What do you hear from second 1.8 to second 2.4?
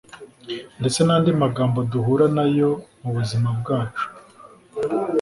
duhura